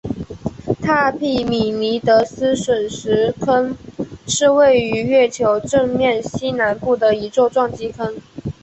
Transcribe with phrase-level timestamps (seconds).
[0.87, 3.77] 埃庇米尼得斯陨石坑
[4.25, 8.19] 是位于月球正面西南部的一座撞击坑。